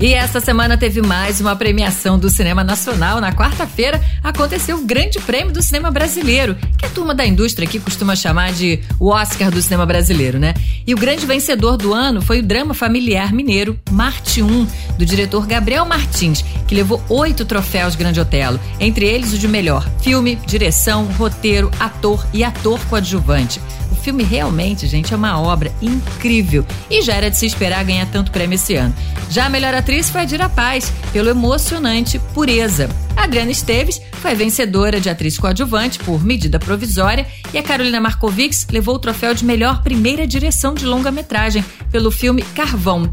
E 0.00 0.14
esta 0.14 0.40
semana 0.40 0.78
teve 0.78 1.02
mais 1.02 1.42
uma 1.42 1.54
premiação 1.54 2.18
do 2.18 2.30
cinema 2.30 2.64
nacional. 2.64 3.20
Na 3.20 3.34
quarta-feira 3.34 4.00
aconteceu 4.24 4.78
o 4.78 4.86
Grande 4.86 5.20
Prêmio 5.20 5.52
do 5.52 5.60
Cinema 5.60 5.90
Brasileiro, 5.90 6.56
que 6.78 6.86
a 6.86 6.88
turma 6.88 7.14
da 7.14 7.26
indústria 7.26 7.68
aqui 7.68 7.78
costuma 7.78 8.16
chamar 8.16 8.50
de 8.50 8.80
o 8.98 9.08
Oscar 9.08 9.50
do 9.50 9.60
cinema 9.60 9.84
brasileiro, 9.84 10.38
né? 10.38 10.54
E 10.86 10.94
o 10.94 10.96
grande 10.96 11.26
vencedor 11.26 11.76
do 11.76 11.92
ano 11.92 12.22
foi 12.22 12.38
o 12.38 12.42
drama 12.42 12.72
familiar 12.72 13.30
mineiro 13.30 13.78
Marte 13.90 14.42
1, 14.42 14.66
do 14.96 15.04
diretor 15.04 15.46
Gabriel 15.46 15.84
Martins, 15.84 16.42
que 16.66 16.74
levou 16.74 17.04
oito 17.10 17.44
troféus 17.44 17.94
Grande 17.94 18.20
Otelo, 18.20 18.58
entre 18.80 19.04
eles 19.04 19.34
o 19.34 19.38
de 19.38 19.46
melhor 19.46 19.86
filme, 20.00 20.36
direção, 20.46 21.04
roteiro, 21.12 21.70
ator 21.78 22.26
e 22.32 22.42
ator 22.42 22.80
coadjuvante. 22.86 23.60
Filme 24.02 24.22
realmente, 24.24 24.86
gente, 24.86 25.12
é 25.12 25.16
uma 25.16 25.40
obra 25.40 25.72
incrível 25.80 26.64
e 26.90 27.02
já 27.02 27.14
era 27.14 27.30
de 27.30 27.36
se 27.36 27.46
esperar 27.46 27.84
ganhar 27.84 28.06
tanto 28.06 28.30
prêmio 28.30 28.54
esse 28.54 28.74
ano. 28.74 28.94
Já 29.28 29.46
a 29.46 29.50
melhor 29.50 29.74
atriz 29.74 30.08
foi 30.08 30.22
a 30.22 30.24
Dira 30.24 30.48
Paz, 30.48 30.92
pelo 31.12 31.28
emocionante 31.28 32.18
Pureza. 32.32 32.88
A 33.16 33.24
Adriana 33.24 33.50
Esteves 33.50 34.00
foi 34.14 34.34
vencedora 34.34 35.00
de 35.00 35.10
atriz 35.10 35.38
coadjuvante 35.38 35.98
por 35.98 36.24
medida 36.24 36.58
provisória 36.58 37.26
e 37.52 37.58
a 37.58 37.62
Carolina 37.62 38.00
Markovics 38.00 38.66
levou 38.70 38.94
o 38.94 38.98
troféu 38.98 39.34
de 39.34 39.44
melhor 39.44 39.82
primeira 39.82 40.26
direção 40.26 40.74
de 40.74 40.86
longa-metragem 40.86 41.64
pelo 41.90 42.10
filme 42.10 42.42
Carvão. 42.54 43.12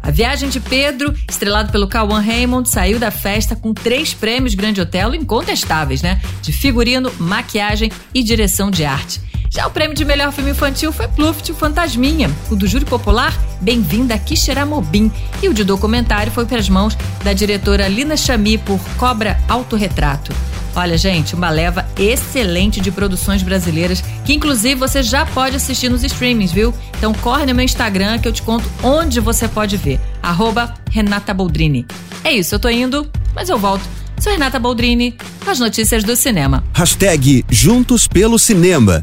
A 0.00 0.10
Viagem 0.10 0.48
de 0.48 0.60
Pedro, 0.60 1.12
estrelado 1.28 1.70
pelo 1.72 1.88
Cauã 1.88 2.20
Raymond, 2.20 2.68
saiu 2.68 2.98
da 2.98 3.10
festa 3.10 3.56
com 3.56 3.74
três 3.74 4.14
prêmios 4.14 4.54
Grande 4.54 4.80
Otelo 4.80 5.14
incontestáveis, 5.14 6.00
né? 6.00 6.20
De 6.40 6.52
figurino, 6.52 7.12
maquiagem 7.18 7.90
e 8.14 8.22
direção 8.22 8.70
de 8.70 8.84
arte. 8.84 9.20
Já 9.50 9.66
o 9.66 9.70
prêmio 9.70 9.96
de 9.96 10.04
melhor 10.04 10.30
filme 10.30 10.50
infantil 10.50 10.92
foi 10.92 11.08
Pluft, 11.08 11.52
Fantasminha. 11.54 12.30
O 12.50 12.56
do 12.56 12.66
Júri 12.66 12.84
Popular, 12.84 13.36
Bem-vinda 13.60 14.14
a 14.14 14.18
Quixeramobim. 14.18 15.10
E 15.42 15.48
o 15.48 15.54
de 15.54 15.64
documentário 15.64 16.30
foi 16.30 16.44
para 16.44 16.58
as 16.58 16.68
mãos 16.68 16.96
da 17.24 17.32
diretora 17.32 17.88
Lina 17.88 18.16
Chami 18.16 18.58
por 18.58 18.78
Cobra 18.98 19.40
Autorretrato. 19.48 20.34
Olha, 20.76 20.98
gente, 20.98 21.34
uma 21.34 21.50
leva 21.50 21.88
excelente 21.98 22.80
de 22.80 22.92
produções 22.92 23.42
brasileiras, 23.42 24.04
que 24.24 24.34
inclusive 24.34 24.74
você 24.74 25.02
já 25.02 25.24
pode 25.26 25.56
assistir 25.56 25.88
nos 25.88 26.04
streamings, 26.04 26.52
viu? 26.52 26.72
Então 26.96 27.12
corre 27.14 27.46
no 27.46 27.54
meu 27.54 27.64
Instagram 27.64 28.18
que 28.18 28.28
eu 28.28 28.32
te 28.32 28.42
conto 28.42 28.70
onde 28.82 29.18
você 29.18 29.48
pode 29.48 29.76
ver. 29.76 29.98
Arroba 30.22 30.74
Renata 30.90 31.32
Boldrini. 31.32 31.86
É 32.22 32.32
isso, 32.32 32.54
eu 32.54 32.60
tô 32.60 32.68
indo, 32.68 33.10
mas 33.34 33.48
eu 33.48 33.58
volto. 33.58 33.82
Sou 34.20 34.30
Renata 34.30 34.58
Boldrini, 34.58 35.16
as 35.46 35.58
notícias 35.58 36.04
do 36.04 36.14
cinema. 36.14 36.62
Hashtag 36.74 37.44
Juntos 37.48 38.06
pelo 38.06 38.38
Cinema. 38.38 39.02